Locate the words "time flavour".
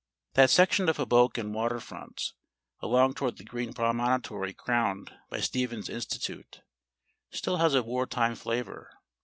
8.07-8.89